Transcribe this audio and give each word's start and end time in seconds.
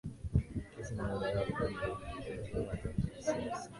kesi 0.73 0.93
anayodai 1.01 1.51
kuwa 1.51 1.69
ni 1.69 1.75
hujuma 2.35 2.75
za 3.19 3.33
kisiasa 3.33 3.69